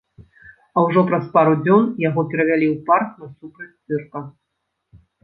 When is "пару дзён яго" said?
1.35-2.21